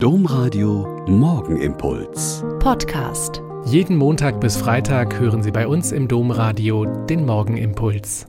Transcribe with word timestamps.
Domradio 0.00 1.04
Morgenimpuls. 1.08 2.44
Podcast. 2.60 3.42
Jeden 3.64 3.96
Montag 3.96 4.40
bis 4.40 4.56
Freitag 4.56 5.18
hören 5.18 5.42
Sie 5.42 5.50
bei 5.50 5.66
uns 5.66 5.90
im 5.90 6.06
Domradio 6.06 6.84
den 6.84 7.26
Morgenimpuls. 7.26 8.28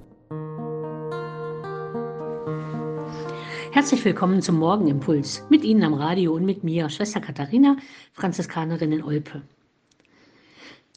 Herzlich 3.71 4.03
willkommen 4.03 4.41
zum 4.41 4.57
Morgenimpuls. 4.57 5.45
Mit 5.51 5.63
Ihnen 5.63 5.83
am 5.83 5.93
Radio 5.93 6.33
und 6.33 6.43
mit 6.43 6.63
mir, 6.63 6.89
Schwester 6.89 7.19
Katharina, 7.19 7.77
Franziskanerin 8.13 8.91
in 8.91 9.03
Olpe. 9.03 9.43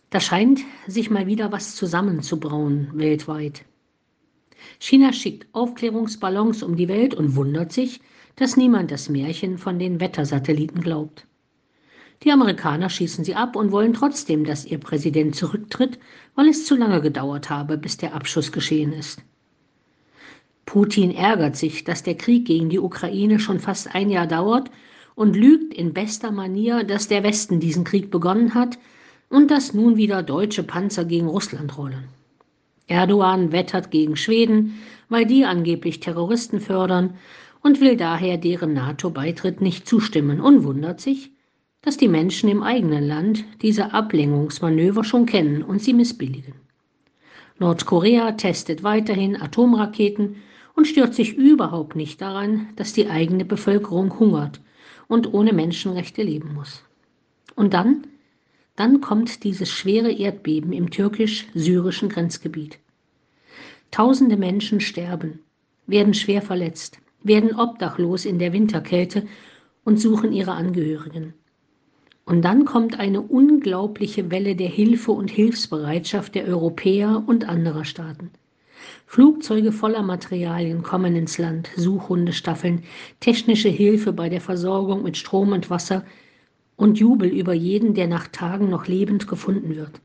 Da 0.08 0.20
scheint 0.20 0.60
sich 0.86 1.10
mal 1.10 1.26
wieder 1.26 1.52
was 1.52 1.74
zusammenzubrauen 1.74 2.92
weltweit. 2.94 3.66
China 4.78 5.12
schickt 5.12 5.46
Aufklärungsballons 5.52 6.62
um 6.62 6.76
die 6.76 6.88
Welt 6.88 7.12
und 7.12 7.36
wundert 7.36 7.72
sich, 7.72 8.00
dass 8.36 8.56
niemand 8.56 8.90
das 8.90 9.08
Märchen 9.08 9.58
von 9.58 9.78
den 9.78 10.00
Wettersatelliten 10.00 10.80
glaubt. 10.80 11.26
Die 12.22 12.30
Amerikaner 12.30 12.88
schießen 12.88 13.24
sie 13.24 13.34
ab 13.34 13.56
und 13.56 13.72
wollen 13.72 13.94
trotzdem, 13.94 14.44
dass 14.44 14.64
ihr 14.64 14.78
Präsident 14.78 15.34
zurücktritt, 15.34 15.98
weil 16.34 16.48
es 16.48 16.66
zu 16.66 16.76
lange 16.76 17.00
gedauert 17.00 17.50
habe, 17.50 17.76
bis 17.76 17.96
der 17.96 18.14
Abschuss 18.14 18.52
geschehen 18.52 18.92
ist. 18.92 19.22
Putin 20.64 21.10
ärgert 21.10 21.56
sich, 21.56 21.82
dass 21.84 22.04
der 22.04 22.14
Krieg 22.14 22.46
gegen 22.46 22.70
die 22.70 22.78
Ukraine 22.78 23.40
schon 23.40 23.58
fast 23.58 23.94
ein 23.94 24.08
Jahr 24.08 24.28
dauert 24.28 24.70
und 25.16 25.36
lügt 25.36 25.74
in 25.74 25.92
bester 25.92 26.30
Manier, 26.30 26.84
dass 26.84 27.08
der 27.08 27.24
Westen 27.24 27.58
diesen 27.58 27.84
Krieg 27.84 28.10
begonnen 28.10 28.54
hat 28.54 28.78
und 29.28 29.50
dass 29.50 29.74
nun 29.74 29.96
wieder 29.96 30.22
deutsche 30.22 30.62
Panzer 30.62 31.04
gegen 31.04 31.26
Russland 31.26 31.76
rollen. 31.76 32.04
Erdogan 32.86 33.50
wettert 33.52 33.90
gegen 33.90 34.16
Schweden, 34.16 34.78
weil 35.08 35.26
die 35.26 35.44
angeblich 35.44 36.00
Terroristen 36.00 36.60
fördern 36.60 37.14
und 37.62 37.80
will 37.80 37.96
daher 37.96 38.36
deren 38.38 38.74
NATO-Beitritt 38.74 39.60
nicht 39.60 39.86
zustimmen 39.86 40.40
und 40.40 40.64
wundert 40.64 41.00
sich, 41.00 41.30
dass 41.80 41.96
die 41.96 42.08
Menschen 42.08 42.48
im 42.48 42.62
eigenen 42.62 43.06
Land 43.06 43.44
diese 43.62 43.92
Ablenkungsmanöver 43.92 45.04
schon 45.04 45.26
kennen 45.26 45.62
und 45.62 45.80
sie 45.80 45.94
missbilligen. 45.94 46.54
Nordkorea 47.58 48.32
testet 48.32 48.82
weiterhin 48.82 49.40
Atomraketen 49.40 50.36
und 50.74 50.86
stört 50.86 51.14
sich 51.14 51.36
überhaupt 51.36 51.96
nicht 51.96 52.20
daran, 52.20 52.68
dass 52.76 52.92
die 52.92 53.08
eigene 53.08 53.44
Bevölkerung 53.44 54.18
hungert 54.18 54.60
und 55.08 55.32
ohne 55.32 55.52
Menschenrechte 55.52 56.22
leben 56.22 56.54
muss. 56.54 56.82
Und 57.54 57.74
dann, 57.74 58.06
dann 58.74 59.00
kommt 59.00 59.44
dieses 59.44 59.70
schwere 59.70 60.10
Erdbeben 60.10 60.72
im 60.72 60.90
türkisch-syrischen 60.90 62.08
Grenzgebiet. 62.08 62.78
Tausende 63.90 64.36
Menschen 64.36 64.80
sterben, 64.80 65.40
werden 65.86 66.14
schwer 66.14 66.40
verletzt 66.40 67.01
werden 67.24 67.54
obdachlos 67.54 68.24
in 68.24 68.38
der 68.38 68.52
Winterkälte 68.52 69.26
und 69.84 70.00
suchen 70.00 70.32
ihre 70.32 70.52
Angehörigen. 70.52 71.34
Und 72.24 72.42
dann 72.42 72.64
kommt 72.64 72.98
eine 73.00 73.20
unglaubliche 73.20 74.30
Welle 74.30 74.54
der 74.54 74.68
Hilfe 74.68 75.12
und 75.12 75.30
Hilfsbereitschaft 75.30 76.34
der 76.34 76.46
Europäer 76.46 77.24
und 77.26 77.48
anderer 77.48 77.84
Staaten. 77.84 78.30
Flugzeuge 79.06 79.72
voller 79.72 80.02
Materialien 80.02 80.82
kommen 80.82 81.16
ins 81.16 81.38
Land, 81.38 81.70
Suchhundestaffeln, 81.76 82.84
technische 83.20 83.68
Hilfe 83.68 84.12
bei 84.12 84.28
der 84.28 84.40
Versorgung 84.40 85.02
mit 85.02 85.16
Strom 85.16 85.52
und 85.52 85.68
Wasser 85.68 86.04
und 86.76 86.98
Jubel 86.98 87.28
über 87.28 87.52
jeden, 87.52 87.94
der 87.94 88.06
nach 88.06 88.28
Tagen 88.28 88.70
noch 88.70 88.86
lebend 88.86 89.28
gefunden 89.28 89.76
wird. 89.76 90.00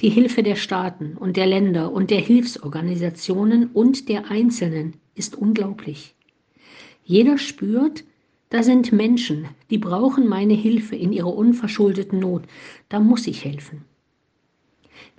Die 0.00 0.10
Hilfe 0.10 0.42
der 0.42 0.56
Staaten 0.56 1.16
und 1.16 1.36
der 1.36 1.46
Länder 1.46 1.92
und 1.92 2.10
der 2.10 2.20
Hilfsorganisationen 2.20 3.70
und 3.72 4.08
der 4.08 4.30
Einzelnen 4.30 4.94
ist 5.14 5.36
unglaublich. 5.36 6.14
Jeder 7.04 7.38
spürt, 7.38 8.04
da 8.50 8.62
sind 8.62 8.92
Menschen, 8.92 9.48
die 9.70 9.78
brauchen 9.78 10.28
meine 10.28 10.54
Hilfe 10.54 10.96
in 10.96 11.12
ihrer 11.12 11.34
unverschuldeten 11.34 12.20
Not, 12.20 12.44
da 12.88 13.00
muss 13.00 13.26
ich 13.26 13.44
helfen. 13.44 13.84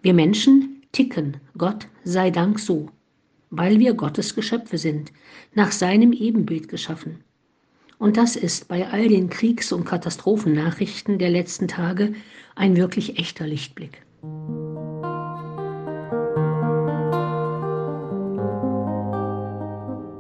Wir 0.02 0.14
Menschen 0.14 0.82
ticken, 0.92 1.38
Gott 1.58 1.88
sei 2.04 2.32
Dank 2.32 2.60
so, 2.60 2.90
weil 3.50 3.80
wir 3.80 3.94
Gottes 3.94 4.36
Geschöpfe 4.36 4.78
sind, 4.78 5.12
nach 5.54 5.72
seinem 5.72 6.14
Ebenbild 6.14 6.70
geschaffen. 6.70 7.24
Und 7.98 8.18
das 8.18 8.36
ist 8.36 8.68
bei 8.68 8.88
all 8.88 9.08
den 9.08 9.30
Kriegs- 9.30 9.72
und 9.72 9.86
Katastrophennachrichten 9.86 11.18
der 11.18 11.30
letzten 11.30 11.68
Tage 11.68 12.14
ein 12.56 12.78
wirklich 12.78 13.20
echter 13.20 13.48
Lichtblick. 13.48 14.02